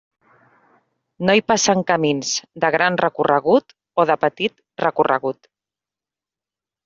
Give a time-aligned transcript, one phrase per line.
[1.29, 2.31] No hi passen camins
[2.63, 5.49] de gran recorregut, o de petit recorregut.